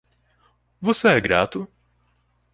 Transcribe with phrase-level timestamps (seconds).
[0.81, 1.67] Você é grato?